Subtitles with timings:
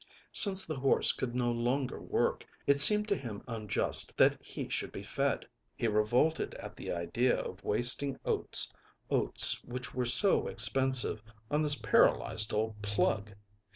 [0.33, 4.91] Since the horse could no longer work, it seemed to him unjust that he should
[4.91, 8.73] be fed; he revolted at the idea of wasting oats,
[9.11, 13.33] oats which were so expensive, on this paralyzed old plug.